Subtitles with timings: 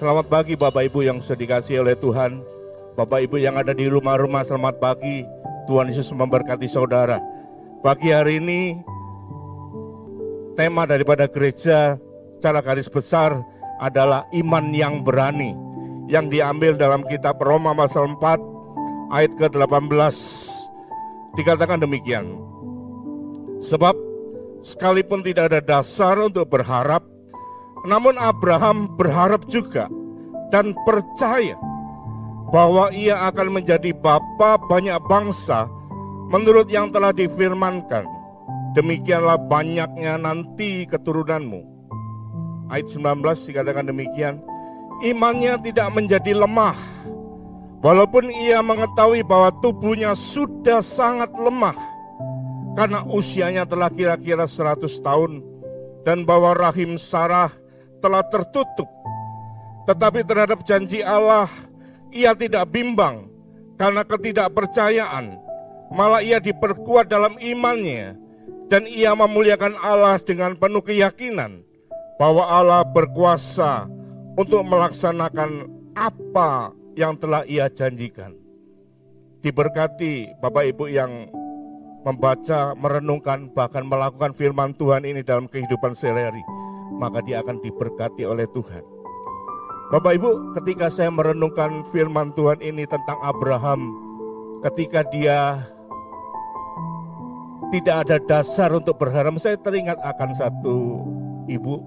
[0.00, 2.40] Selamat pagi Bapak Ibu yang sudah dikasih oleh Tuhan.
[2.96, 5.28] Bapak Ibu yang ada di rumah-rumah selamat pagi.
[5.68, 7.20] Tuhan Yesus memberkati saudara.
[7.84, 8.80] Pagi hari ini
[10.56, 12.00] tema daripada gereja
[12.40, 13.44] secara garis besar
[13.76, 15.52] adalah iman yang berani
[16.08, 20.16] yang diambil dalam kitab Roma pasal 4 ayat ke-18
[21.36, 22.40] dikatakan demikian.
[23.60, 23.92] Sebab
[24.64, 27.04] sekalipun tidak ada dasar untuk berharap,
[27.88, 29.88] namun Abraham berharap juga
[30.52, 31.56] dan percaya
[32.50, 35.70] bahwa ia akan menjadi bapa banyak bangsa
[36.30, 38.04] menurut yang telah difirmankan.
[38.74, 41.66] Demikianlah banyaknya nanti keturunanmu.
[42.70, 44.38] Ayat 19 dikatakan demikian.
[45.02, 46.78] Imannya tidak menjadi lemah.
[47.82, 51.74] Walaupun ia mengetahui bahwa tubuhnya sudah sangat lemah.
[52.78, 55.42] Karena usianya telah kira-kira 100 tahun.
[56.06, 57.50] Dan bahwa rahim Sarah
[58.00, 58.88] telah tertutup.
[59.84, 61.48] Tetapi terhadap janji Allah
[62.10, 63.30] ia tidak bimbang
[63.78, 65.40] karena ketidakpercayaan,
[65.88, 68.18] malah ia diperkuat dalam imannya
[68.68, 71.64] dan ia memuliakan Allah dengan penuh keyakinan
[72.20, 73.88] bahwa Allah berkuasa
[74.36, 75.66] untuk melaksanakan
[75.96, 78.36] apa yang telah ia janjikan.
[79.40, 81.32] Diberkati Bapak Ibu yang
[82.04, 86.44] membaca, merenungkan, bahkan melakukan firman Tuhan ini dalam kehidupan sehari-hari,
[87.00, 88.84] maka dia akan diberkati oleh Tuhan.
[89.90, 93.90] Bapak Ibu, ketika saya merenungkan firman Tuhan ini tentang Abraham,
[94.62, 95.66] ketika dia
[97.74, 100.76] tidak ada dasar untuk berharap, saya teringat akan satu
[101.50, 101.82] ibu,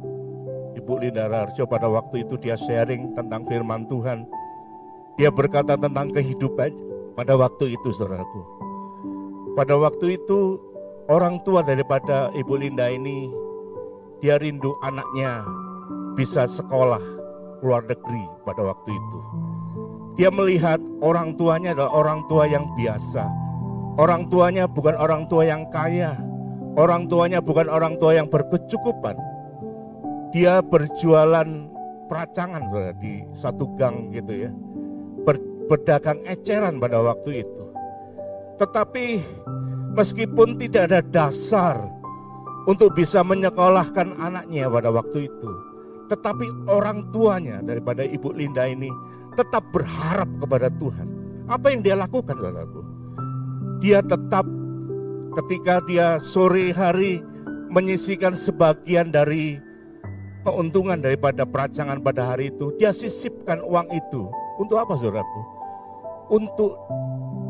[0.76, 4.28] Ibu Linda Rarjo pada waktu itu dia sharing tentang firman Tuhan.
[5.16, 6.74] Dia berkata tentang kehidupan
[7.14, 8.42] pada waktu itu, saudaraku.
[9.54, 10.58] Pada waktu itu
[11.08, 13.30] orang tua daripada Ibu Linda ini,
[14.24, 15.44] dia rindu anaknya
[16.16, 17.04] bisa sekolah
[17.60, 19.20] luar negeri pada waktu itu.
[20.16, 23.28] Dia melihat orang tuanya adalah orang tua yang biasa.
[24.00, 26.16] Orang tuanya bukan orang tua yang kaya.
[26.80, 29.20] Orang tuanya bukan orang tua yang berkecukupan.
[30.32, 31.68] Dia berjualan
[32.08, 32.64] peracangan
[33.04, 34.52] di satu gang gitu ya.
[35.28, 35.36] Ber,
[35.68, 37.64] berdagang eceran pada waktu itu.
[38.56, 39.20] Tetapi
[40.00, 42.03] meskipun tidak ada dasar
[42.64, 45.52] untuk bisa menyekolahkan anaknya pada waktu itu,
[46.08, 48.88] tetapi orang tuanya daripada Ibu Linda ini
[49.36, 51.08] tetap berharap kepada Tuhan.
[51.50, 52.82] Apa yang dia lakukan saudaraku?
[53.84, 54.48] Dia tetap
[55.44, 57.20] ketika dia sore hari
[57.74, 59.60] menyisikan sebagian dari
[60.48, 64.30] keuntungan daripada perancangan pada hari itu, dia sisipkan uang itu.
[64.62, 65.42] Untuk apa saudaraku?
[66.32, 66.78] Untuk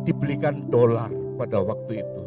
[0.07, 2.21] dibelikan dolar pada waktu itu.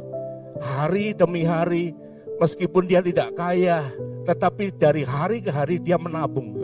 [0.60, 1.96] Hari demi hari,
[2.40, 3.88] meskipun dia tidak kaya,
[4.26, 6.56] tetapi dari hari ke hari dia menabung.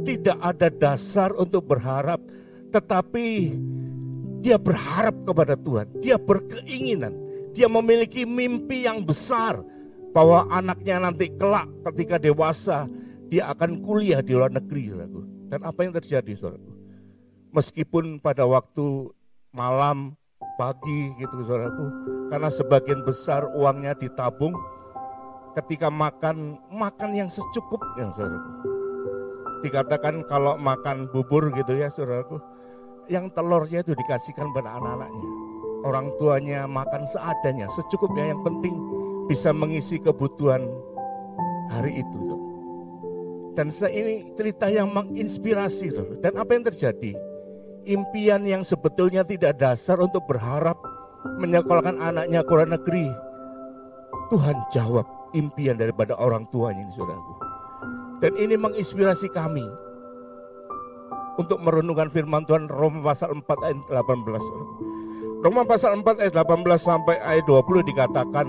[0.00, 2.18] Tidak ada dasar untuk berharap,
[2.72, 3.52] tetapi
[4.40, 5.86] dia berharap kepada Tuhan.
[6.00, 7.12] Dia berkeinginan,
[7.52, 9.60] dia memiliki mimpi yang besar
[10.16, 12.88] bahwa anaknya nanti kelak ketika dewasa
[13.28, 14.88] dia akan kuliah di luar negeri.
[15.52, 16.32] Dan apa yang terjadi?
[17.52, 19.12] Meskipun pada waktu
[19.52, 20.16] malam,
[20.56, 21.44] pagi gitu,
[22.32, 24.56] karena sebagian besar uangnya ditabung,
[25.58, 28.52] ketika makan makan yang secukupnya saudaraku.
[29.60, 32.40] Dikatakan kalau makan bubur gitu ya saudaraku,
[33.10, 35.28] yang telurnya itu dikasihkan pada anak-anaknya.
[35.80, 38.76] Orang tuanya makan seadanya, secukupnya yang penting
[39.28, 40.64] bisa mengisi kebutuhan
[41.72, 42.18] hari itu.
[43.54, 45.92] Dan ini cerita yang menginspirasi.
[46.22, 47.12] Dan apa yang terjadi?
[47.84, 50.78] Impian yang sebetulnya tidak dasar untuk berharap
[51.40, 53.08] menyekolahkan anaknya ke luar negeri.
[54.30, 57.34] Tuhan jawab impian daripada orang tuanya ini saudaraku.
[58.20, 59.64] Dan ini menginspirasi kami
[61.40, 65.40] untuk merenungkan firman Tuhan Roma pasal 4 ayat 18.
[65.40, 68.46] Roma pasal 4 ayat 18 sampai ayat 20 dikatakan,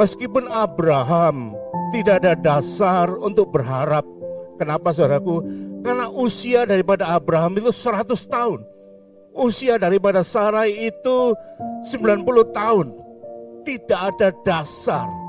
[0.00, 1.52] meskipun Abraham
[1.92, 4.08] tidak ada dasar untuk berharap.
[4.56, 5.44] Kenapa saudaraku?
[5.84, 8.64] Karena usia daripada Abraham itu 100 tahun.
[9.36, 11.36] Usia daripada Sarai itu
[11.92, 12.24] 90
[12.56, 12.86] tahun.
[13.68, 15.25] Tidak ada dasar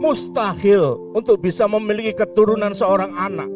[0.00, 3.50] mustahil untuk bisa memiliki keturunan seorang anak.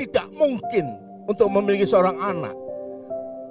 [0.00, 0.88] Tidak mungkin
[1.28, 2.56] untuk memiliki seorang anak.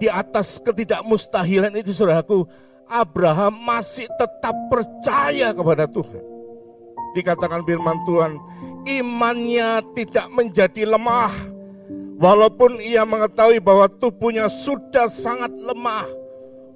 [0.01, 2.49] Di atas ketidakmustahilan itu saudaraku,
[2.89, 6.23] Abraham masih tetap percaya kepada Tuhan.
[7.13, 8.31] Dikatakan firman Tuhan,
[8.89, 11.33] imannya tidak menjadi lemah.
[12.17, 16.09] Walaupun ia mengetahui bahwa tubuhnya sudah sangat lemah.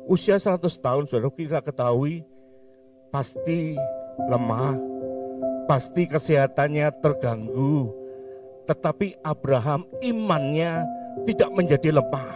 [0.06, 2.22] Usia 100 tahun, saudara kita ketahui,
[3.10, 3.74] pasti
[4.30, 4.91] lemah,
[5.72, 7.96] pasti kesehatannya terganggu.
[8.68, 10.84] Tetapi Abraham imannya
[11.24, 12.36] tidak menjadi lemah.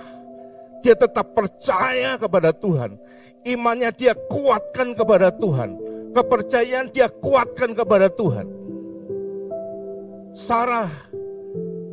[0.79, 2.95] Dia tetap percaya kepada Tuhan.
[3.43, 5.75] Imannya dia kuatkan kepada Tuhan.
[6.15, 8.47] Kepercayaan dia kuatkan kepada Tuhan.
[10.31, 10.87] Sarah,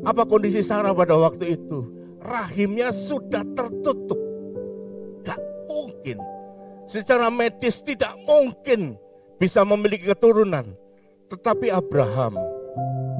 [0.06, 1.90] apa kondisi Sarah pada waktu itu?
[2.22, 4.18] Rahimnya sudah tertutup.
[5.26, 6.22] Gak mungkin.
[6.86, 8.94] Secara medis tidak mungkin
[9.42, 10.81] bisa memiliki keturunan.
[11.32, 12.36] Tetapi Abraham,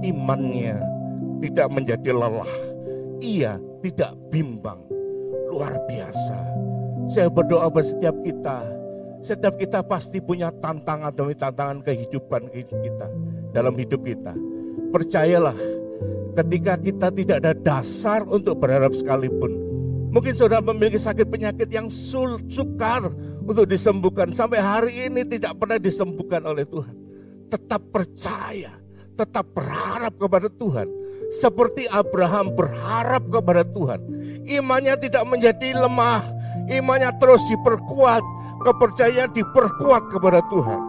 [0.04, 0.76] imannya
[1.40, 2.52] tidak menjadi lelah.
[3.24, 4.84] Ia tidak bimbang.
[5.48, 6.36] Luar biasa.
[7.08, 8.68] Saya berdoa buat setiap kita.
[9.24, 13.08] Setiap kita pasti punya tantangan demi tantangan kehidupan kita
[13.56, 14.36] dalam hidup kita.
[14.92, 15.56] Percayalah,
[16.36, 19.56] ketika kita tidak ada dasar untuk berharap sekalipun.
[20.12, 23.08] Mungkin saudara memiliki sakit penyakit yang sul, sukar
[23.40, 24.28] untuk disembuhkan.
[24.36, 27.01] Sampai hari ini tidak pernah disembuhkan oleh Tuhan.
[27.52, 28.72] Tetap percaya,
[29.12, 30.88] tetap berharap kepada Tuhan
[31.32, 34.00] seperti Abraham berharap kepada Tuhan.
[34.44, 36.20] Imannya tidak menjadi lemah,
[36.68, 38.20] imannya terus diperkuat,
[38.60, 40.80] kepercayaan diperkuat kepada Tuhan.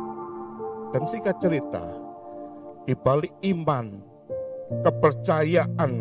[0.92, 1.82] Dan singkat cerita,
[2.84, 4.04] di balik iman,
[4.84, 5.92] kepercayaan,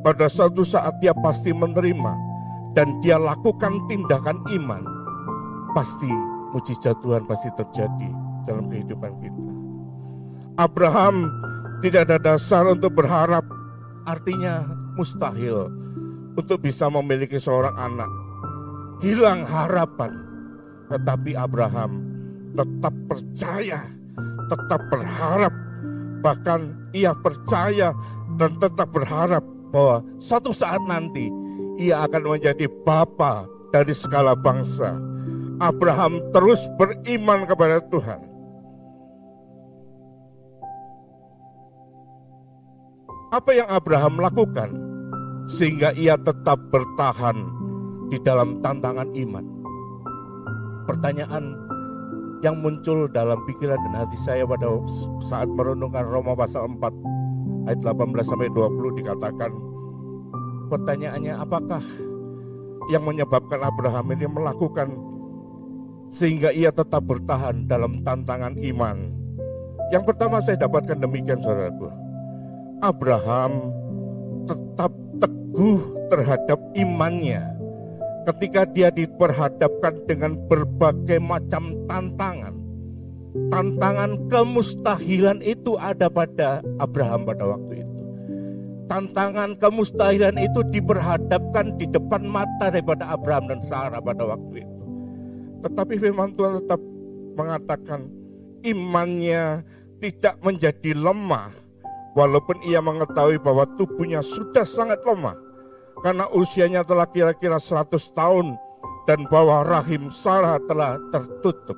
[0.00, 2.16] pada suatu saat dia pasti menerima
[2.72, 4.82] dan dia lakukan tindakan iman,
[5.76, 6.10] pasti
[6.56, 8.10] mujizat Tuhan pasti terjadi
[8.48, 9.39] dalam kehidupan kita.
[10.60, 11.32] Abraham
[11.80, 13.48] tidak ada dasar untuk berharap,
[14.04, 14.60] artinya
[14.92, 15.72] mustahil
[16.36, 18.10] untuk bisa memiliki seorang anak.
[19.00, 20.12] Hilang harapan,
[20.92, 22.04] tetapi Abraham
[22.52, 23.88] tetap percaya,
[24.52, 25.54] tetap berharap,
[26.20, 27.96] bahkan ia percaya
[28.36, 29.40] dan tetap berharap
[29.72, 31.32] bahwa suatu saat nanti
[31.80, 34.92] ia akan menjadi bapa dari segala bangsa.
[35.56, 38.29] Abraham terus beriman kepada Tuhan.
[43.30, 44.74] Apa yang Abraham lakukan
[45.46, 47.38] sehingga ia tetap bertahan
[48.10, 49.46] di dalam tantangan iman?
[50.90, 51.54] Pertanyaan
[52.42, 54.66] yang muncul dalam pikiran dan hati saya pada
[55.30, 59.52] saat merenungkan Roma pasal 4 ayat 18 sampai 20 dikatakan
[60.66, 61.84] pertanyaannya apakah
[62.90, 64.90] yang menyebabkan Abraham ini melakukan
[66.10, 69.14] sehingga ia tetap bertahan dalam tantangan iman.
[69.94, 71.99] Yang pertama saya dapatkan demikian saudaraku.
[72.80, 73.72] Abraham
[74.48, 77.44] tetap teguh terhadap imannya
[78.24, 82.56] ketika dia diperhadapkan dengan berbagai macam tantangan.
[83.30, 88.02] Tantangan kemustahilan itu ada pada Abraham pada waktu itu.
[88.90, 94.80] Tantangan kemustahilan itu diperhadapkan di depan mata daripada Abraham dan Sarah pada waktu itu.
[95.62, 96.80] Tetapi firman Tuhan tetap
[97.38, 98.10] mengatakan
[98.66, 99.62] imannya
[100.02, 101.59] tidak menjadi lemah
[102.18, 105.38] Walaupun ia mengetahui bahwa tubuhnya sudah sangat lemah
[106.02, 107.86] karena usianya telah kira-kira 100
[108.16, 108.58] tahun
[109.06, 111.76] dan bahwa rahim Sarah telah tertutup.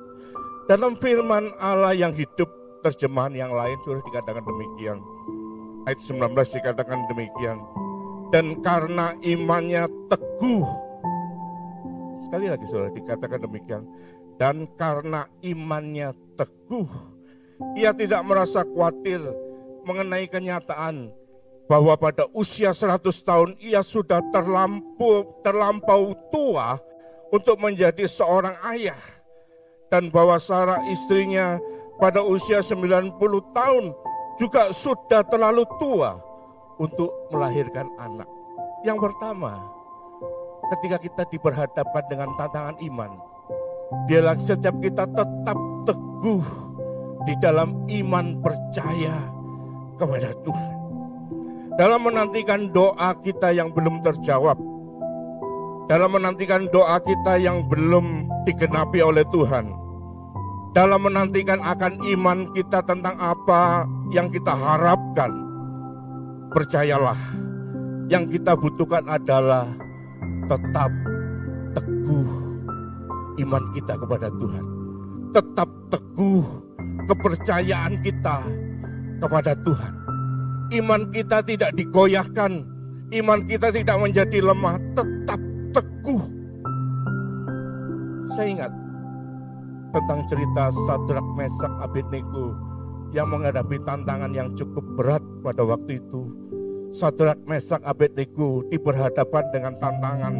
[0.65, 2.47] Dalam firman Allah yang hidup
[2.81, 4.97] terjemahan yang lain sudah dikatakan demikian.
[5.83, 7.57] Ayat 19 dikatakan demikian.
[8.31, 10.65] Dan karena imannya teguh.
[12.25, 13.83] Sekali lagi sudah dikatakan demikian.
[14.39, 16.87] Dan karena imannya teguh.
[17.77, 19.19] Ia tidak merasa khawatir
[19.83, 21.11] mengenai kenyataan
[21.67, 26.79] bahwa pada usia 100 tahun ia sudah terlampau, terlampau tua
[27.31, 28.99] untuk menjadi seorang ayah.
[29.87, 31.61] Dan bahwa Sarah istrinya
[32.01, 33.13] pada usia 90
[33.53, 33.93] tahun
[34.41, 36.17] juga sudah terlalu tua
[36.81, 38.25] untuk melahirkan anak.
[38.81, 39.61] Yang pertama,
[40.73, 43.11] ketika kita diperhadapkan dengan tantangan iman,
[44.09, 46.45] biarlah setiap kita tetap teguh
[47.29, 49.42] di dalam iman percaya
[49.97, 50.71] kepada Tuhan.
[51.73, 54.61] Dalam menantikan doa kita yang belum terjawab,
[55.89, 59.73] dalam menantikan doa kita yang belum digenapi oleh Tuhan,
[60.77, 65.33] dalam menantikan akan iman kita tentang apa yang kita harapkan,
[66.53, 67.17] percayalah,
[68.05, 69.65] yang kita butuhkan adalah
[70.45, 70.93] tetap
[71.73, 72.29] teguh
[73.41, 74.65] iman kita kepada Tuhan,
[75.33, 76.45] tetap teguh
[77.09, 78.45] kepercayaan kita
[79.23, 79.93] kepada Tuhan.
[80.75, 82.67] Iman kita tidak digoyahkan,
[83.15, 85.39] iman kita tidak menjadi lemah, tetap
[85.71, 86.23] teguh.
[88.35, 88.71] Saya ingat
[89.95, 92.57] tentang cerita Sadrak Mesak Abednego
[93.13, 96.21] yang menghadapi tantangan yang cukup berat pada waktu itu.
[96.91, 100.35] Sadrak Mesak Abednego diperhadapkan dengan tantangan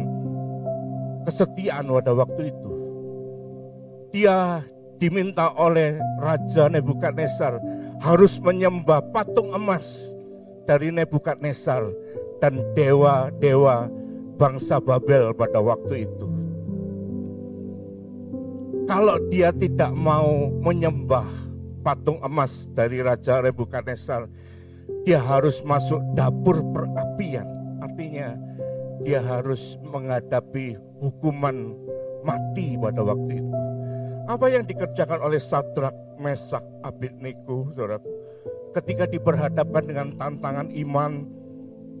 [1.24, 2.70] kesetiaan pada waktu itu.
[4.10, 4.62] Dia
[4.98, 7.58] diminta oleh Raja Nebukadnezar
[8.04, 10.12] harus menyembah patung emas
[10.68, 11.88] dari Nebukadnezar
[12.36, 13.88] dan dewa-dewa
[14.36, 16.28] bangsa Babel pada waktu itu.
[18.84, 21.24] Kalau dia tidak mau menyembah
[21.80, 24.28] patung emas dari Raja Nebukadnezar,
[25.08, 27.48] dia harus masuk dapur perapian.
[27.80, 28.36] Artinya
[29.00, 31.72] dia harus menghadapi hukuman
[32.20, 33.43] mati pada waktu itu.
[34.24, 38.08] Apa yang dikerjakan oleh Sadrak, Mesak, Abednego, saudaraku,
[38.72, 41.28] ketika diperhadapkan dengan tantangan iman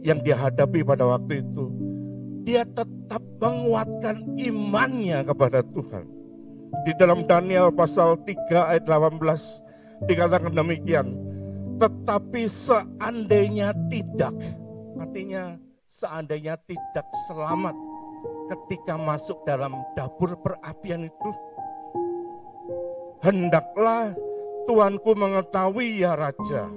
[0.00, 1.68] yang dia hadapi pada waktu itu,
[2.44, 6.04] dia tetap menguatkan imannya kepada Tuhan.
[6.88, 11.06] Di dalam Daniel pasal 3 ayat 18 dikatakan demikian,
[11.76, 14.34] tetapi seandainya tidak,
[14.96, 17.76] artinya seandainya tidak selamat
[18.50, 21.30] ketika masuk dalam dapur perapian itu,
[23.24, 24.12] Hendaklah
[24.68, 26.68] Tuanku mengetahui ya Raja,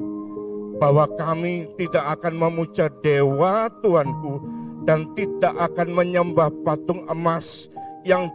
[0.80, 4.40] bahwa kami tidak akan memuja dewa Tuanku
[4.88, 7.68] dan tidak akan menyembah patung emas
[8.08, 8.32] yang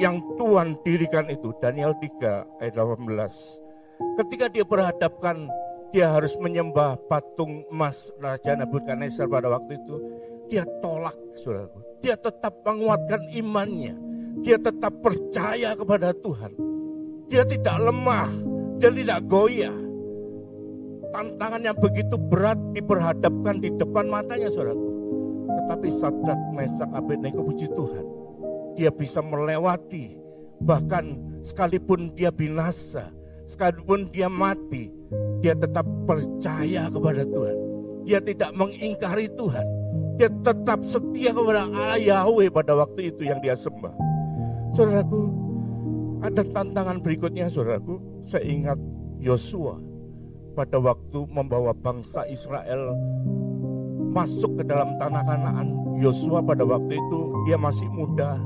[0.00, 1.52] yang Tuhan dirikan itu.
[1.60, 3.04] Daniel 3 ayat 18.
[4.16, 5.52] Ketika dia berhadapkan
[5.92, 10.00] dia harus menyembah patung emas Raja Nebukadnezar pada waktu itu,
[10.48, 11.84] dia tolak saudaraku.
[12.00, 13.92] Dia tetap menguatkan imannya.
[14.40, 16.71] Dia tetap percaya kepada Tuhan
[17.28, 18.30] dia tidak lemah,
[18.82, 19.74] dia tidak goyah.
[21.12, 24.90] Tantangan yang begitu berat diperhadapkan di depan matanya saudaraku.
[25.44, 28.04] Tetapi Sadrak, Mesak, Abednego puji Tuhan.
[28.74, 30.16] Dia bisa melewati.
[30.62, 31.04] Bahkan
[31.44, 33.12] sekalipun dia binasa,
[33.44, 34.88] sekalipun dia mati,
[35.44, 37.56] dia tetap percaya kepada Tuhan.
[38.08, 39.66] Dia tidak mengingkari Tuhan.
[40.16, 43.92] Dia tetap setia kepada Allah Yahweh pada waktu itu yang dia sembah.
[44.72, 45.41] Saudaraku,
[46.22, 48.78] ada tantangan berikutnya saudaraku, saya ingat
[49.18, 49.82] Yosua
[50.54, 52.94] pada waktu membawa bangsa Israel
[54.14, 55.98] masuk ke dalam tanah Kanaan.
[55.98, 58.38] Yosua pada waktu itu dia masih muda.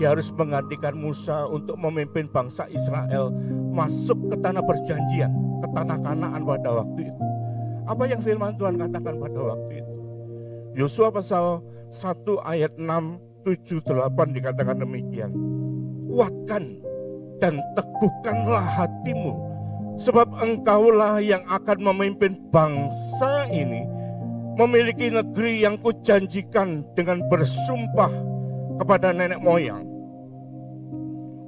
[0.00, 3.28] Dia harus menggantikan Musa untuk memimpin bangsa Israel
[3.68, 5.28] masuk ke tanah perjanjian,
[5.60, 7.24] ke tanah Kanaan pada waktu itu.
[7.84, 9.94] Apa yang firman Tuhan katakan pada waktu itu?
[10.72, 11.60] Yosua pasal
[11.92, 15.36] 1 ayat 6, 7, 8 dikatakan demikian.
[16.08, 16.80] Kuatkan
[17.40, 19.32] dan teguhkanlah hatimu
[19.96, 23.84] sebab engkaulah yang akan memimpin bangsa ini
[24.56, 28.12] memiliki negeri yang kujanjikan dengan bersumpah
[28.80, 29.84] kepada nenek moyang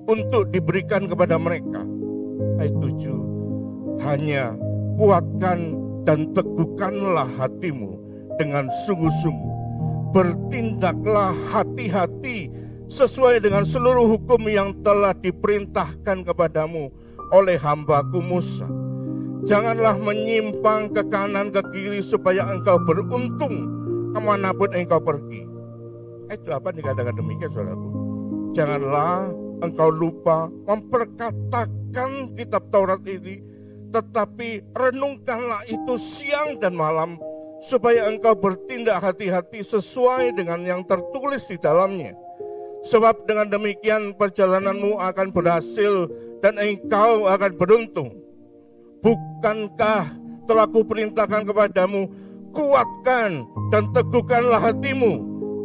[0.09, 1.85] untuk diberikan kepada mereka.
[2.61, 4.03] Ayat 7.
[4.03, 4.57] Hanya
[4.99, 7.97] kuatkan dan teguhkanlah hatimu
[8.37, 9.55] dengan sungguh-sungguh.
[10.13, 12.53] Bertindaklah hati-hati
[12.93, 16.93] sesuai dengan seluruh hukum yang telah diperintahkan kepadamu
[17.33, 18.69] oleh hambaku Musa.
[19.49, 23.65] Janganlah menyimpang ke kanan ke kiri supaya engkau beruntung
[24.13, 25.49] ke mana pun engkau pergi.
[26.29, 27.89] Ayat 8 dikatakan demikian saudaraku.
[28.53, 29.33] Janganlah
[29.65, 33.41] engkau lupa memperkatakan kitab Taurat ini,
[33.89, 37.17] tetapi renungkanlah itu siang dan malam
[37.65, 42.13] supaya engkau bertindak hati-hati sesuai dengan yang tertulis di dalamnya
[42.83, 46.11] Sebab dengan demikian perjalananmu akan berhasil
[46.43, 48.11] dan engkau akan beruntung.
[49.03, 50.11] Bukankah
[50.51, 52.11] telah kuperintahkan kepadamu,
[52.51, 55.23] kuatkan dan teguhkanlah hatimu.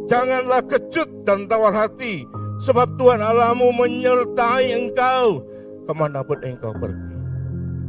[0.08, 2.24] Janganlah kejut dan tawar hati,
[2.64, 5.44] sebab Tuhan Allahmu menyertai engkau
[5.84, 7.12] ke mana pun engkau pergi.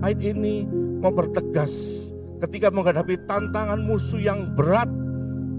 [0.03, 0.67] Ayat ini
[0.99, 1.71] mempertegas
[2.43, 4.87] ketika menghadapi tantangan musuh yang berat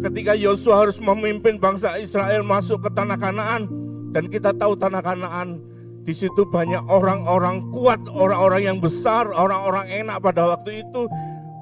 [0.01, 3.69] ketika Yosua harus memimpin bangsa Israel masuk ke tanah Kanaan
[4.11, 5.61] dan kita tahu tanah Kanaan
[6.01, 11.05] di situ banyak orang-orang kuat, orang-orang yang besar, orang-orang enak pada waktu itu.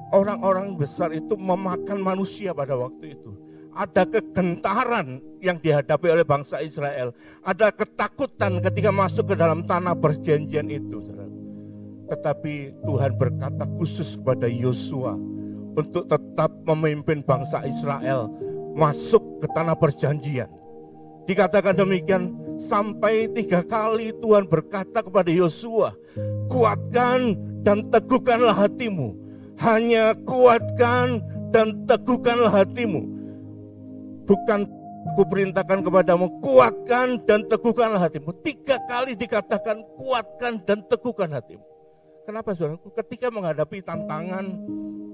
[0.09, 3.29] Orang-orang besar itu memakan manusia pada waktu itu.
[3.77, 7.13] Ada kegentaran yang dihadapi oleh bangsa Israel.
[7.45, 10.97] Ada ketakutan ketika masuk ke dalam tanah perjanjian itu.
[12.09, 15.13] Tetapi Tuhan berkata khusus kepada Yosua
[15.75, 18.31] untuk tetap memimpin bangsa Israel
[18.77, 20.49] masuk ke tanah perjanjian.
[21.27, 25.93] Dikatakan demikian sampai tiga kali Tuhan berkata kepada Yosua,
[26.49, 29.13] kuatkan dan teguhkanlah hatimu.
[29.59, 31.19] Hanya kuatkan
[31.51, 33.03] dan teguhkanlah hatimu.
[34.25, 34.65] Bukan
[35.13, 38.31] aku perintahkan kepadamu, kuatkan dan teguhkanlah hatimu.
[38.41, 41.65] Tiga kali dikatakan kuatkan dan teguhkan hatimu.
[42.23, 42.93] Kenapa saudaraku?
[42.93, 44.45] Ketika menghadapi tantangan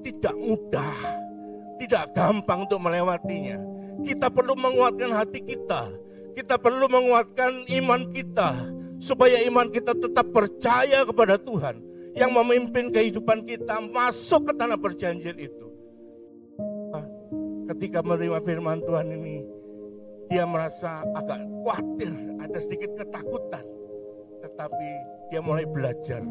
[0.05, 0.93] tidak mudah,
[1.81, 3.57] tidak gampang untuk melewatinya.
[4.05, 5.89] Kita perlu menguatkan hati kita.
[6.37, 8.53] Kita perlu menguatkan iman kita
[9.01, 11.79] supaya iman kita tetap percaya kepada Tuhan
[12.13, 15.65] yang memimpin kehidupan kita masuk ke tanah perjanjian itu.
[17.65, 19.41] ketika menerima firman Tuhan ini,
[20.29, 23.65] dia merasa agak khawatir, ada sedikit ketakutan.
[24.45, 24.89] Tetapi
[25.33, 26.21] dia mulai belajar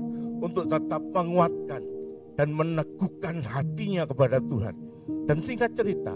[0.41, 1.83] untuk tetap menguatkan
[2.35, 4.75] dan meneguhkan hatinya kepada Tuhan.
[5.25, 6.15] Dan singkat cerita,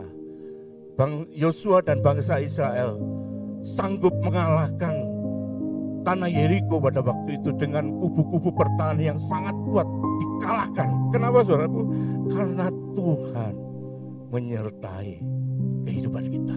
[0.99, 2.99] Bang Yosua dan bangsa Israel
[3.63, 5.07] sanggup mengalahkan
[6.03, 9.87] tanah Yeriko pada waktu itu dengan kubu-kubu pertahanan yang sangat kuat
[10.19, 10.89] dikalahkan.
[11.15, 11.83] Kenapa saudaraku?
[12.33, 13.55] Karena Tuhan
[14.33, 15.13] menyertai
[15.87, 16.57] kehidupan kita.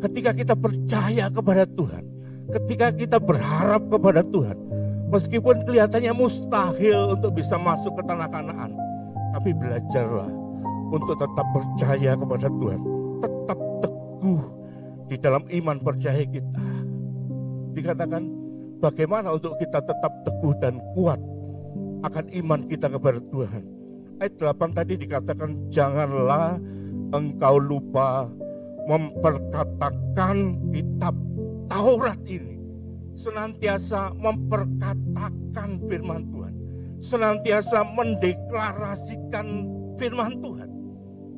[0.00, 2.04] Ketika kita percaya kepada Tuhan,
[2.50, 4.56] ketika kita berharap kepada Tuhan,
[5.12, 8.72] meskipun kelihatannya mustahil untuk bisa masuk ke tanah Kanaan,
[9.34, 10.30] tapi belajarlah
[10.90, 12.80] untuk tetap percaya kepada Tuhan,
[13.22, 14.42] tetap teguh
[15.06, 16.66] di dalam iman percaya kita.
[17.74, 18.22] Dikatakan
[18.82, 21.20] bagaimana untuk kita tetap teguh dan kuat
[22.02, 23.64] akan iman kita kepada Tuhan.
[24.20, 26.60] Ayat 8 tadi dikatakan janganlah
[27.14, 28.28] engkau lupa
[28.84, 31.14] memperkatakan kitab
[31.70, 32.58] Taurat ini.
[33.14, 36.39] Senantiasa memperkatakan firman Tuhan.
[37.00, 39.64] Senantiasa mendeklarasikan
[39.96, 40.70] firman Tuhan.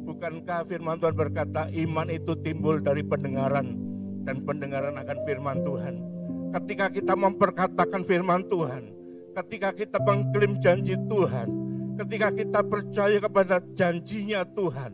[0.02, 3.78] Bukankah firman Tuhan berkata iman itu timbul dari pendengaran
[4.26, 5.94] dan pendengaran akan firman Tuhan.
[6.52, 8.90] Ketika kita memperkatakan firman Tuhan,
[9.38, 11.48] ketika kita mengklaim janji Tuhan,
[12.02, 14.92] ketika kita percaya kepada janjinya Tuhan,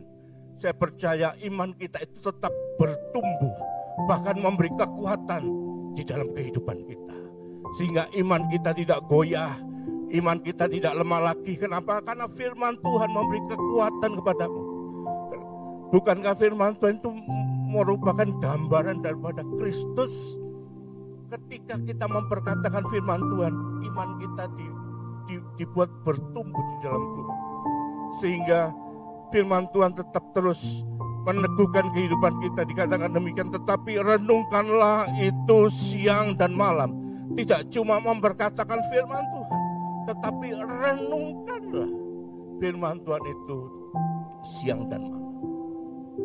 [0.55, 3.55] saya percaya iman kita itu tetap bertumbuh,
[4.07, 5.43] bahkan memberi kekuatan
[5.97, 7.17] di dalam kehidupan kita.
[7.77, 9.55] Sehingga iman kita tidak goyah,
[10.09, 11.53] iman kita tidak lemah lagi.
[11.57, 12.01] Kenapa?
[12.01, 14.61] Karena firman Tuhan memberi kekuatan kepadamu.
[15.89, 17.09] Bukankah firman Tuhan itu
[17.69, 20.13] merupakan gambaran daripada Kristus?
[21.29, 23.53] Ketika kita memperkatakan firman Tuhan,
[23.85, 24.65] iman kita di,
[25.29, 27.37] di, dibuat bertumbuh di dalam Tuhan.
[28.17, 28.59] Sehingga
[29.29, 30.81] firman Tuhan tetap terus
[31.29, 36.95] meneguhkan kehidupan kita dikatakan demikian tetapi renungkanlah itu siang dan malam
[37.37, 39.58] tidak cuma memperkatakan firman Tuhan
[40.09, 41.91] tetapi renungkanlah
[42.57, 43.59] firman Tuhan itu
[44.41, 45.35] siang dan malam.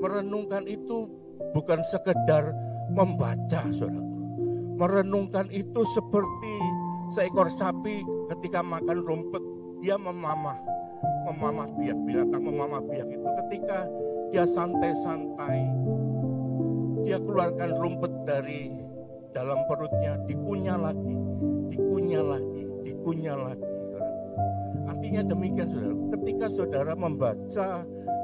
[0.01, 1.05] Merenungkan itu
[1.53, 2.49] bukan sekedar
[2.89, 4.09] membaca saudara.
[4.75, 6.55] Merenungkan itu seperti
[7.13, 9.45] seekor sapi ketika makan rumput
[9.85, 10.57] dia memamah
[11.29, 13.29] memamah biak, binatang memamah biak itu.
[13.45, 13.85] Ketika
[14.33, 15.61] dia santai-santai,
[17.05, 18.73] dia keluarkan rumput dari
[19.37, 21.17] dalam perutnya, dikunyah lagi,
[21.69, 23.74] dikunyah lagi, dikunyah lagi.
[24.89, 27.69] Artinya demikian saudara, ketika saudara membaca,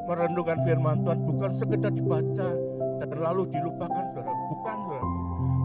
[0.08, 2.48] merenungkan firman Tuhan bukan sekedar dibaca
[3.00, 5.08] dan lalu dilupakan saudara, bukan saudara.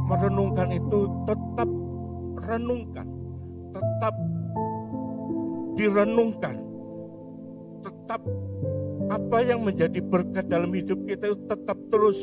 [0.06, 1.70] Merenungkan itu tetap
[2.46, 3.08] renungkan,
[3.74, 4.14] tetap
[5.76, 6.56] direnungkan
[7.86, 8.22] tetap
[9.14, 12.18] apa yang menjadi berkat dalam hidup kita itu tetap terus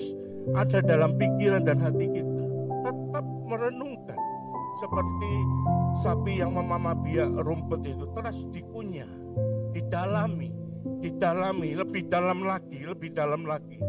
[0.59, 2.43] ada dalam pikiran dan hati kita.
[2.83, 4.19] Tetap merenungkan
[4.83, 5.33] seperti
[6.01, 9.11] sapi yang memamah biak rumput itu terus dikunyah,
[9.77, 10.53] didalami,
[11.05, 13.81] didalami lebih dalam lagi, lebih dalam lagi.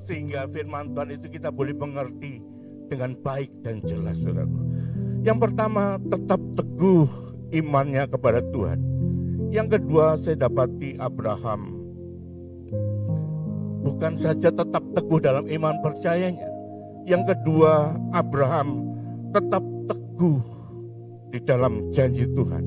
[0.00, 2.40] Sehingga firman Tuhan itu kita boleh mengerti
[2.88, 4.48] dengan baik dan jelas saudara.
[5.20, 7.08] Yang pertama tetap teguh
[7.52, 8.80] imannya kepada Tuhan.
[9.50, 11.80] Yang kedua saya dapati Abraham
[13.82, 16.48] bukan saja tetap teguh dalam iman percayanya.
[17.04, 18.96] Yang kedua Abraham
[19.34, 20.59] tetap teguh
[21.30, 22.64] di dalam janji Tuhan.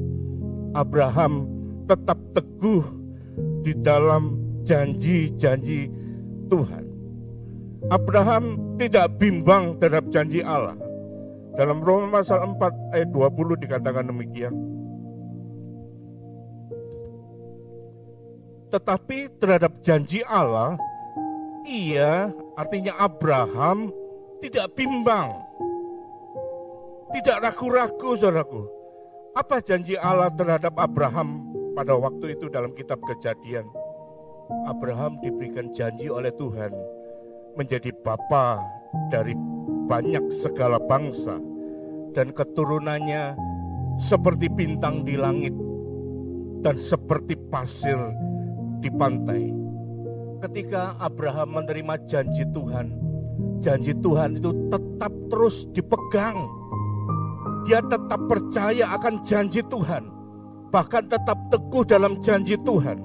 [0.74, 1.46] Abraham
[1.86, 2.84] tetap teguh
[3.62, 5.92] di dalam janji-janji
[6.48, 6.84] Tuhan.
[7.92, 10.80] Abraham tidak bimbang terhadap janji Allah.
[11.54, 14.56] Dalam Roma pasal 4 ayat 20 dikatakan demikian.
[18.74, 20.82] Tetapi terhadap janji Allah,
[21.70, 23.94] ia artinya Abraham
[24.42, 25.43] tidak bimbang.
[27.14, 28.66] Tidak ragu-ragu saudaraku.
[29.38, 31.46] Apa janji Allah terhadap Abraham
[31.78, 33.66] pada waktu itu dalam kitab kejadian?
[34.66, 36.74] Abraham diberikan janji oleh Tuhan
[37.54, 38.62] menjadi bapa
[39.14, 39.38] dari
[39.86, 41.38] banyak segala bangsa
[42.18, 43.38] dan keturunannya
[44.02, 45.54] seperti bintang di langit
[46.66, 47.98] dan seperti pasir
[48.82, 49.54] di pantai.
[50.42, 52.90] Ketika Abraham menerima janji Tuhan,
[53.62, 56.63] janji Tuhan itu tetap terus dipegang.
[57.64, 60.04] Dia tetap percaya akan janji Tuhan,
[60.70, 63.00] bahkan tetap teguh dalam janji Tuhan.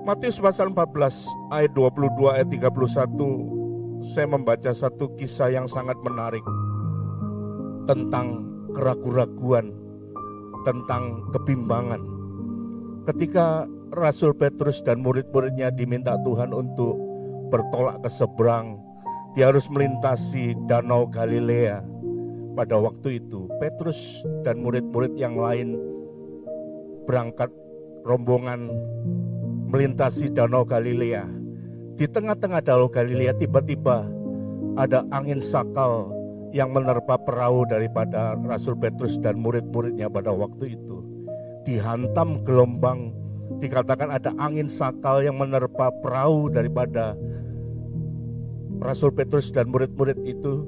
[0.00, 6.42] Matius pasal 14 ayat 22 ayat 31 saya membaca satu kisah yang sangat menarik
[7.84, 8.42] tentang
[8.74, 9.70] keraguan-raguan
[10.64, 12.00] tentang kebimbangan.
[13.06, 16.94] Ketika Rasul Petrus dan murid-muridnya diminta Tuhan untuk
[17.50, 18.78] bertolak ke seberang.
[19.38, 21.86] Dia harus melintasi Danau Galilea.
[22.58, 25.78] Pada waktu itu, Petrus dan murid-murid yang lain
[27.06, 27.48] berangkat
[28.02, 28.66] rombongan
[29.70, 31.30] melintasi Danau Galilea.
[31.94, 34.10] Di tengah-tengah Danau Galilea tiba-tiba
[34.74, 36.10] ada angin sakal
[36.50, 41.06] yang menerpa perahu daripada Rasul Petrus dan murid-muridnya pada waktu itu.
[41.62, 43.14] Dihantam gelombang,
[43.62, 47.14] dikatakan ada angin sakal yang menerpa perahu daripada
[48.80, 50.64] Rasul Petrus dan murid-murid itu.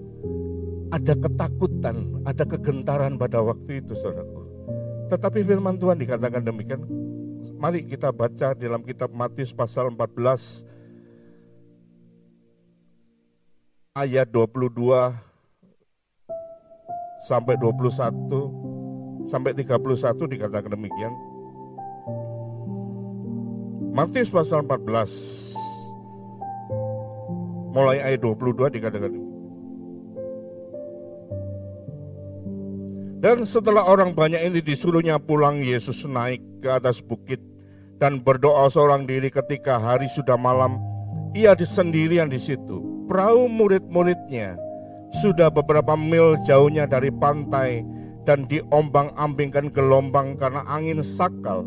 [0.92, 4.44] Ada ketakutan, ada kegentaran pada waktu itu, saudaraku.
[5.09, 6.85] Tetapi firman Tuhan dikatakan demikian.
[7.57, 10.68] Mari kita baca dalam kitab Matius pasal 14
[13.96, 14.68] ayat 22
[17.22, 21.12] sampai 21 sampai 31 dikatakan demikian.
[23.92, 25.62] Matius pasal 14
[27.72, 29.12] mulai ayat 22 dikatakan
[33.22, 37.38] Dan setelah orang banyak ini disuruhnya pulang, Yesus naik ke atas bukit
[38.02, 40.82] dan berdoa seorang diri ketika hari sudah malam.
[41.30, 43.06] Ia di sendirian di situ.
[43.06, 44.58] Perahu murid-muridnya
[45.22, 47.87] sudah beberapa mil jauhnya dari pantai
[48.26, 51.62] dan diombang-ambingkan gelombang karena angin sakal.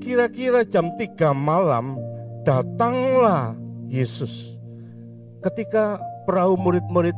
[0.00, 2.00] Kira-kira jam 3 malam
[2.48, 3.52] datanglah
[3.84, 4.59] Yesus.
[5.40, 5.96] Ketika
[6.28, 7.16] perahu murid-murid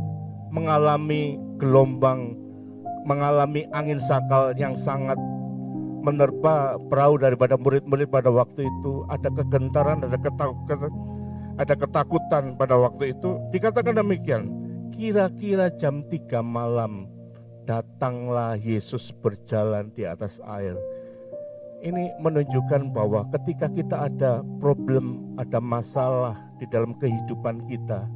[0.54, 2.38] mengalami gelombang,
[3.02, 5.18] mengalami angin sakal yang sangat
[6.02, 10.78] menerpa perahu daripada murid-murid pada waktu itu, ada kegentaran, ada ketakutan,
[11.58, 13.38] ada ketakutan pada waktu itu.
[13.50, 14.50] Dikatakan demikian,
[14.92, 17.08] Kira-kira jam 3 malam
[17.64, 20.76] datanglah Yesus berjalan di atas air.
[21.80, 28.06] Ini menunjukkan bahwa ketika kita ada problem, ada masalah di dalam kehidupan kita,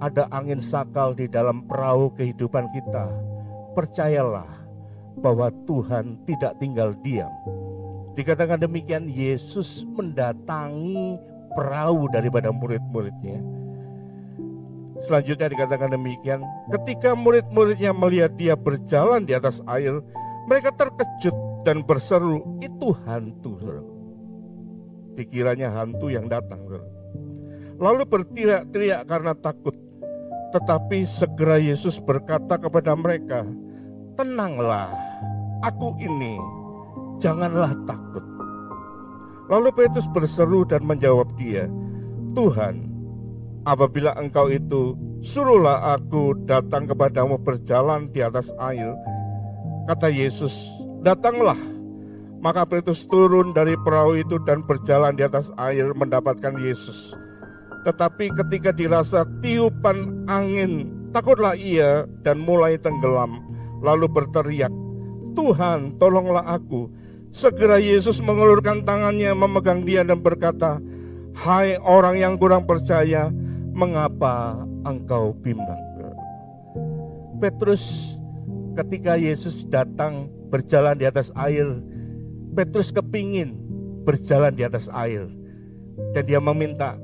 [0.00, 3.12] ada angin sakal di dalam perahu kehidupan kita,
[3.76, 4.48] percayalah
[5.20, 7.32] bahwa Tuhan tidak tinggal diam.
[8.16, 11.20] Dikatakan demikian, Yesus mendatangi
[11.52, 13.44] perahu daripada murid-muridnya
[15.04, 16.40] Selanjutnya dikatakan demikian,
[16.72, 20.00] ketika murid-muridnya melihat dia berjalan di atas air,
[20.48, 21.36] mereka terkejut
[21.68, 23.60] dan berseru, itu hantu.
[25.20, 26.64] Dikiranya hantu yang datang.
[27.76, 29.76] Lalu berteriak-teriak karena takut.
[30.56, 33.44] Tetapi segera Yesus berkata kepada mereka,
[34.16, 34.88] Tenanglah,
[35.60, 36.40] aku ini,
[37.20, 38.24] janganlah takut.
[39.52, 41.68] Lalu Petrus berseru dan menjawab dia,
[42.32, 42.88] Tuhan,
[43.68, 48.96] apabila engkau itu suruhlah aku datang kepadamu berjalan di atas air.
[49.84, 50.54] Kata Yesus,
[51.04, 51.58] datanglah.
[52.40, 57.25] Maka Petrus turun dari perahu itu dan berjalan di atas air mendapatkan Yesus.
[57.86, 63.38] Tetapi ketika dirasa tiupan angin, takutlah ia dan mulai tenggelam.
[63.78, 64.74] Lalu berteriak,
[65.38, 66.90] Tuhan tolonglah aku.
[67.30, 70.82] Segera Yesus mengulurkan tangannya memegang dia dan berkata,
[71.36, 73.30] Hai orang yang kurang percaya,
[73.70, 75.78] mengapa engkau bimbang?
[77.38, 78.16] Petrus
[78.74, 81.68] ketika Yesus datang berjalan di atas air,
[82.56, 83.54] Petrus kepingin
[84.02, 85.28] berjalan di atas air.
[86.16, 86.96] Dan dia meminta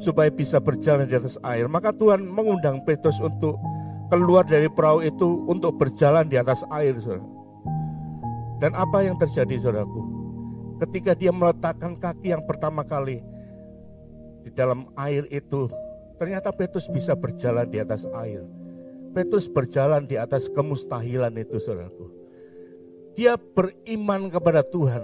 [0.00, 1.68] supaya bisa berjalan di atas air.
[1.68, 3.60] Maka Tuhan mengundang Petrus untuk
[4.08, 6.96] keluar dari perahu itu untuk berjalan di atas air.
[6.98, 7.22] Saudara.
[8.58, 10.02] Dan apa yang terjadi saudaraku?
[10.80, 13.20] Ketika dia meletakkan kaki yang pertama kali
[14.40, 15.68] di dalam air itu,
[16.20, 18.44] Ternyata Petrus bisa berjalan di atas air.
[19.16, 22.12] Petrus berjalan di atas kemustahilan itu, saudaraku.
[23.16, 25.00] Dia beriman kepada Tuhan.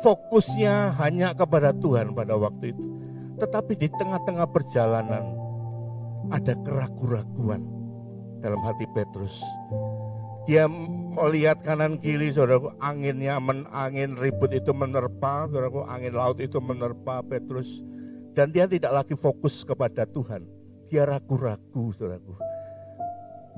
[0.00, 2.88] Fokusnya hanya kepada Tuhan pada waktu itu.
[3.36, 5.24] Tetapi di tengah-tengah perjalanan
[6.32, 7.62] ada keraguan-raguan
[8.40, 9.36] dalam hati Petrus.
[10.46, 16.62] Dia melihat kanan kiri, saudaraku, anginnya, men, angin ribut itu menerpa, saudaraku, angin laut itu
[16.62, 17.82] menerpa Petrus
[18.38, 20.46] dan dia tidak lagi fokus kepada Tuhan.
[20.86, 22.38] Dia ragu-ragu, saudaraku.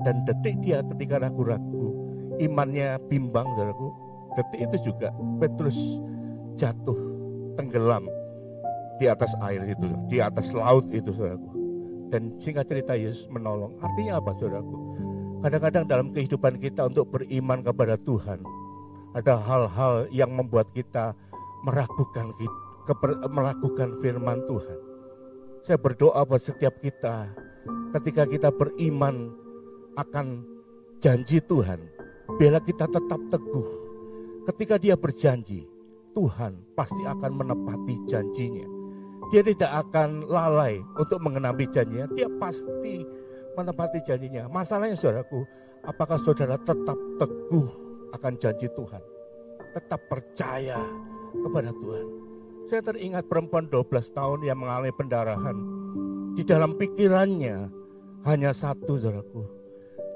[0.01, 1.93] Dan detik dia ketika ragu-ragu,
[2.41, 3.93] imannya bimbang, saudaraku.
[4.33, 5.77] Detik itu juga Petrus
[6.57, 6.97] jatuh,
[7.53, 8.09] tenggelam
[8.99, 11.49] di atas air itu, di atas laut itu, saudaraku.
[12.11, 13.79] Dan singkat cerita Yesus menolong.
[13.79, 14.75] Artinya apa, saudaraku?
[15.39, 18.43] Kadang-kadang dalam kehidupan kita untuk beriman kepada Tuhan,
[19.15, 21.15] ada hal-hal yang membuat kita
[21.63, 22.35] meragukan
[23.31, 24.79] melakukan firman Tuhan.
[25.63, 27.29] Saya berdoa buat setiap kita,
[27.95, 29.31] ketika kita beriman
[29.95, 30.43] akan
[30.99, 31.79] janji Tuhan,
[32.39, 33.67] bila kita tetap teguh.
[34.49, 35.69] Ketika dia berjanji,
[36.15, 38.78] Tuhan pasti akan menepati janjinya.
[39.29, 42.09] Dia tidak akan lalai untuk mengenapi janjinya.
[42.17, 43.05] Dia pasti
[43.53, 44.49] menepati janjinya.
[44.49, 45.45] Masalahnya saudaraku,
[45.85, 47.69] apakah saudara tetap teguh
[48.17, 49.03] akan janji Tuhan?
[49.77, 50.81] Tetap percaya
[51.45, 52.05] kepada Tuhan.
[52.73, 55.57] Saya teringat perempuan 12 tahun yang mengalami pendarahan.
[56.33, 57.69] Di dalam pikirannya
[58.25, 59.45] hanya satu saudaraku.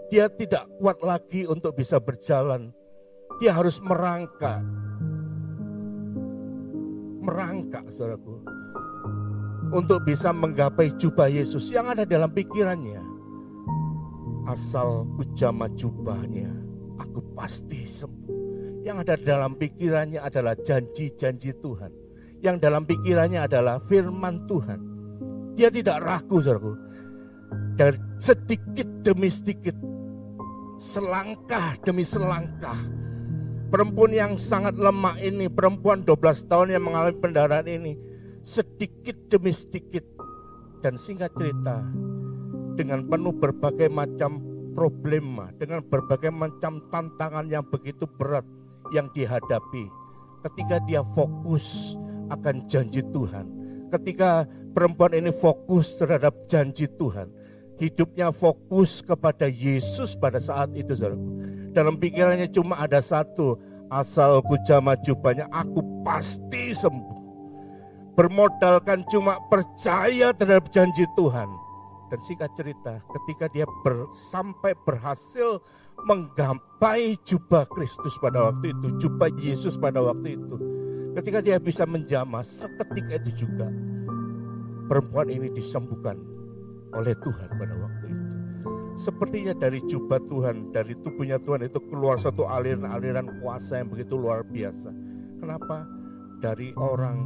[0.10, 2.74] Dia tidak kuat lagi untuk bisa berjalan.
[3.38, 4.62] Dia harus merangkak.
[7.22, 8.63] Merangkak saudaraku
[9.74, 13.02] untuk bisa menggapai jubah Yesus yang ada dalam pikirannya.
[14.46, 16.54] Asal kujama jubahnya,
[17.02, 18.86] aku pasti sembuh.
[18.86, 21.92] Yang ada dalam pikirannya adalah janji-janji Tuhan.
[22.44, 24.80] Yang dalam pikirannya adalah firman Tuhan.
[25.56, 26.74] Dia tidak ragu, saudaraku.
[27.80, 29.74] Dan sedikit demi sedikit,
[30.78, 32.78] selangkah demi selangkah,
[33.72, 37.96] perempuan yang sangat lemah ini, perempuan 12 tahun yang mengalami pendarahan ini,
[38.44, 40.04] sedikit demi sedikit.
[40.84, 41.80] Dan singkat cerita,
[42.76, 44.44] dengan penuh berbagai macam
[44.76, 48.44] problema, dengan berbagai macam tantangan yang begitu berat
[48.92, 49.88] yang dihadapi.
[50.44, 51.96] Ketika dia fokus
[52.28, 53.48] akan janji Tuhan,
[53.96, 54.44] ketika
[54.76, 57.32] perempuan ini fokus terhadap janji Tuhan,
[57.80, 61.32] hidupnya fokus kepada Yesus pada saat itu, saudaraku.
[61.72, 63.56] Dalam pikirannya cuma ada satu,
[63.88, 67.13] asal ku jama jubahnya, aku pasti sembuh
[68.14, 71.50] bermodalkan cuma percaya terhadap janji Tuhan.
[72.14, 75.58] Dan singkat cerita, ketika dia ber, sampai berhasil
[76.06, 80.56] menggapai jubah Kristus pada waktu itu, jubah Yesus pada waktu itu,
[81.18, 83.66] ketika dia bisa menjamah, seketika itu juga
[84.86, 86.22] perempuan ini disembuhkan
[86.94, 88.24] oleh Tuhan pada waktu itu.
[88.94, 94.46] Sepertinya dari jubah Tuhan, dari tubuhnya Tuhan itu keluar satu aliran-aliran kuasa yang begitu luar
[94.46, 94.94] biasa.
[95.42, 95.90] Kenapa?
[96.38, 97.18] Dari orang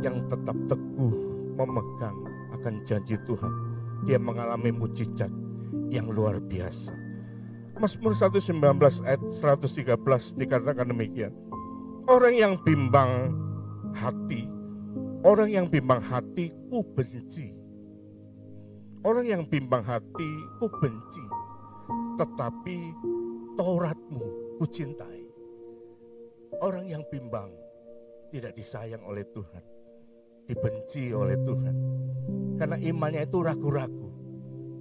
[0.00, 1.14] yang tetap teguh
[1.60, 2.16] memegang
[2.56, 3.52] akan janji Tuhan.
[4.08, 5.28] Dia mengalami mujizat
[5.92, 6.92] yang luar biasa.
[7.76, 8.60] Mazmur 119
[9.04, 11.32] ayat 113 dikatakan demikian.
[12.08, 13.32] Orang yang bimbang
[13.96, 14.48] hati,
[15.24, 17.52] orang yang bimbang hati ku benci.
[19.00, 20.28] Orang yang bimbang hati
[20.60, 21.24] ku benci,
[22.20, 22.92] tetapi
[23.56, 25.24] Tauratmu ku cintai.
[26.60, 27.48] Orang yang bimbang
[28.28, 29.69] tidak disayang oleh Tuhan
[30.50, 31.76] dibenci oleh Tuhan.
[32.58, 34.10] Karena imannya itu ragu-ragu.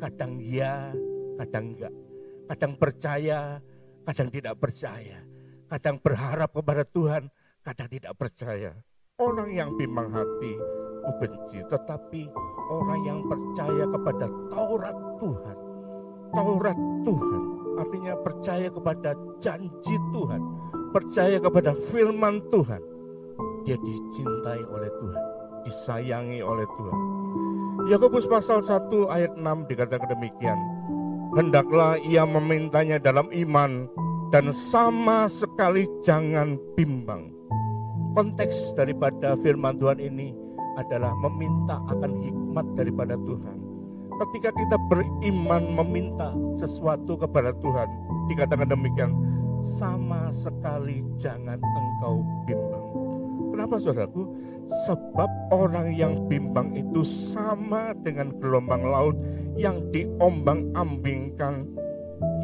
[0.01, 0.89] Kadang ya,
[1.37, 1.93] kadang enggak.
[2.49, 3.39] Kadang percaya,
[4.09, 5.21] kadang tidak percaya.
[5.69, 7.29] Kadang berharap kepada Tuhan,
[7.61, 8.73] kadang tidak percaya.
[9.21, 10.57] Orang yang bimbang hati,
[11.05, 11.61] ku benci.
[11.69, 12.21] Tetapi
[12.73, 15.57] orang yang percaya kepada Taurat Tuhan.
[16.33, 17.43] Taurat Tuhan
[17.79, 20.41] artinya percaya kepada janji Tuhan.
[20.89, 22.81] Percaya kepada firman Tuhan.
[23.63, 26.97] Dia dicintai oleh Tuhan disayangi oleh Tuhan.
[27.89, 30.59] Yakobus pasal 1 ayat 6 dikatakan demikian.
[31.33, 33.87] Hendaklah ia memintanya dalam iman
[34.29, 37.33] dan sama sekali jangan bimbang.
[38.13, 40.33] Konteks daripada firman Tuhan ini
[40.77, 43.57] adalah meminta akan hikmat daripada Tuhan.
[44.19, 47.87] Ketika kita beriman meminta sesuatu kepada Tuhan,
[48.27, 49.15] dikatakan demikian,
[49.63, 52.88] sama sekali jangan engkau bimbang.
[53.49, 54.23] Kenapa saudaraku?
[54.85, 59.17] Sebab orang yang bimbang itu sama dengan gelombang laut
[59.57, 61.65] yang diombang-ambingkan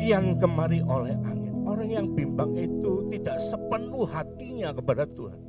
[0.01, 1.53] kian kemari oleh angin.
[1.65, 5.39] Orang yang bimbang itu tidak sepenuh hatinya kepada Tuhan.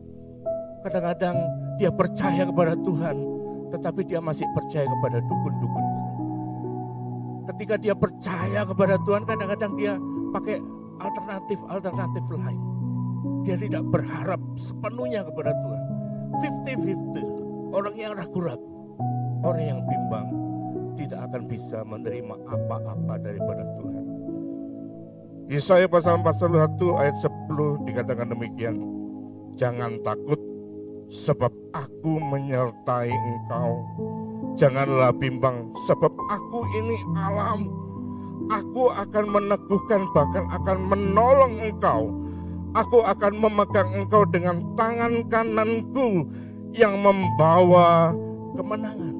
[0.85, 1.37] Kadang-kadang
[1.81, 3.16] dia percaya kepada Tuhan,
[3.75, 5.87] tetapi dia masih percaya kepada dukun-dukun.
[7.47, 9.92] Ketika dia percaya kepada Tuhan, kadang-kadang dia
[10.35, 10.62] pakai
[11.01, 12.75] alternatif-alternatif lain.
[13.46, 15.82] Dia tidak berharap sepenuhnya kepada Tuhan.
[16.42, 17.70] 50-50.
[17.76, 18.72] Orang yang ragu-ragu,
[19.46, 20.28] orang yang bimbang
[20.96, 24.04] tidak akan bisa menerima apa-apa daripada Tuhan.
[25.46, 28.82] Yesaya pasal 41 ayat 10 dikatakan demikian.
[29.54, 30.40] Jangan takut
[31.06, 33.87] sebab aku menyertai engkau.
[34.58, 37.70] Janganlah bimbang sebab aku ini alam.
[38.50, 42.25] Aku akan meneguhkan bahkan akan menolong engkau
[42.77, 46.29] Aku akan memegang engkau dengan tangan kananku
[46.77, 48.12] yang membawa
[48.52, 49.16] kemenangan.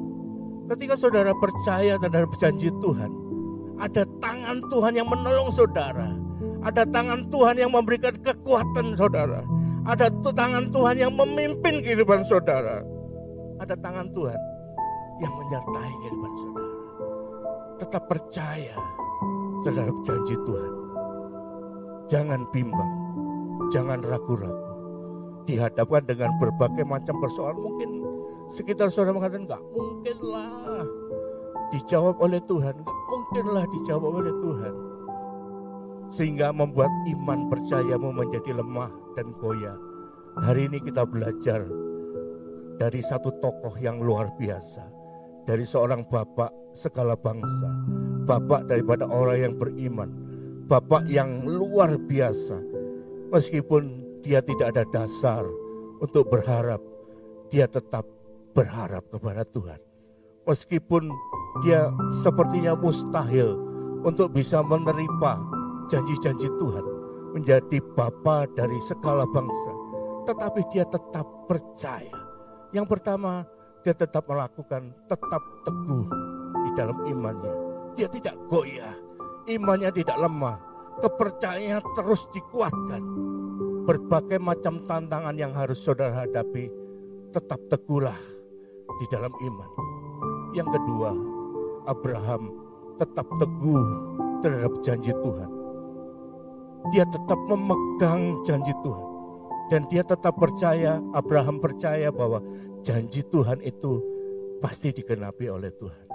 [0.69, 3.09] Ketika saudara percaya terhadap janji Tuhan,
[3.81, 6.13] ada tangan Tuhan yang menolong saudara.
[6.69, 9.41] Ada tangan Tuhan yang memberikan kekuatan saudara.
[9.89, 12.85] Ada tangan Tuhan yang memimpin kehidupan saudara.
[13.57, 14.41] Ada tangan Tuhan
[15.25, 16.77] yang menyertai kehidupan saudara.
[17.81, 18.77] Tetap percaya
[19.65, 20.73] terhadap janji Tuhan.
[22.13, 23.06] Jangan bimbang
[23.73, 24.67] Jangan ragu-ragu.
[25.47, 27.57] dihadapkan dengan berbagai macam persoalan.
[27.57, 27.91] Mungkin
[28.51, 30.85] sekitar saudara mengatakan nggak mungkin lah.
[31.71, 32.75] Dijawab oleh Tuhan.
[32.83, 34.75] Nggak mungkin lah dijawab oleh Tuhan.
[36.11, 39.79] Sehingga membuat iman percayamu menjadi lemah dan goyah.
[40.37, 41.65] Hari ini kita belajar
[42.77, 44.85] dari satu tokoh yang luar biasa.
[45.47, 47.71] Dari seorang bapak segala bangsa.
[48.27, 50.11] Bapak daripada orang yang beriman.
[50.67, 52.76] Bapak yang luar biasa
[53.31, 55.43] meskipun dia tidak ada dasar
[56.03, 56.83] untuk berharap,
[57.51, 58.07] dia tetap
[58.55, 59.81] berharap kepada Tuhan.
[60.47, 61.11] Meskipun
[61.67, 61.91] dia
[62.23, 63.59] sepertinya mustahil
[64.07, 65.33] untuk bisa menerima
[65.91, 66.87] janji-janji Tuhan,
[67.35, 69.73] menjadi bapa dari segala bangsa,
[70.31, 72.15] tetapi dia tetap percaya.
[72.71, 73.43] Yang pertama,
[73.83, 76.07] dia tetap melakukan, tetap teguh
[76.67, 77.55] di dalam imannya.
[77.99, 78.95] Dia tidak goyah,
[79.51, 80.59] imannya tidak lemah,
[81.01, 83.03] kepercayaannya terus dikuatkan
[83.87, 86.67] berbagai macam tantangan yang harus saudara hadapi,
[87.31, 88.19] tetap teguhlah
[88.99, 89.71] di dalam iman.
[90.59, 91.11] Yang kedua,
[91.87, 92.51] Abraham
[92.99, 93.87] tetap teguh
[94.43, 95.51] terhadap janji Tuhan.
[96.91, 99.07] Dia tetap memegang janji Tuhan.
[99.67, 102.39] Dan dia tetap percaya, Abraham percaya bahwa
[102.87, 103.99] janji Tuhan itu
[104.63, 106.07] pasti digenapi oleh Tuhan.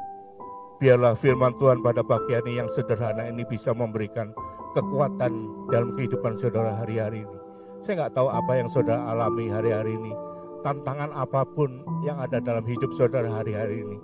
[0.79, 4.31] Biarlah firman Tuhan pada pagi ini yang sederhana ini bisa memberikan
[4.73, 5.33] kekuatan
[5.71, 7.37] dalam kehidupan saudara hari-hari ini.
[7.81, 10.13] Saya nggak tahu apa yang saudara alami hari-hari ini.
[10.61, 13.97] Tantangan apa pun yang ada dalam hidup saudara hari-hari ini.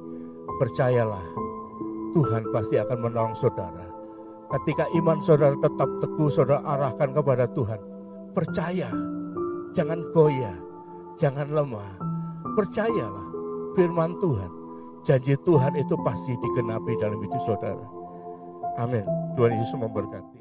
[0.57, 1.21] Percayalah,
[2.17, 3.85] Tuhan pasti akan menolong saudara.
[4.47, 7.81] Ketika iman saudara tetap teguh, saudara arahkan kepada Tuhan.
[8.33, 8.89] Percaya,
[9.77, 10.57] jangan goyah,
[11.19, 11.93] jangan lemah.
[12.57, 13.27] Percayalah
[13.77, 14.51] firman Tuhan.
[15.05, 17.85] Janji Tuhan itu pasti digenapi dalam hidup saudara.
[18.81, 19.05] Amin.
[19.37, 20.36] Tuhan Yesus memberkati.